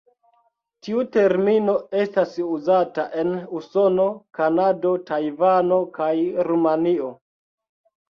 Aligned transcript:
Tiu 0.85 1.03
termino 1.15 1.75
estas 2.05 2.33
uzata 2.47 3.07
en 3.25 3.31
Usono, 3.61 4.09
Kanado, 4.41 4.97
Tajvano 5.13 5.83
kaj 6.03 6.13
Rumanio. 6.53 7.17